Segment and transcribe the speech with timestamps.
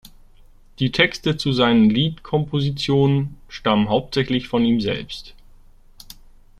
[0.79, 5.35] Die Texte zu seinen Liedkompositionen stammen hauptsächlich von ihm selbst.